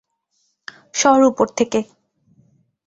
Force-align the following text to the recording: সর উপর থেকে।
সর 0.93 1.19
উপর 1.23 1.47
থেকে। 1.57 1.79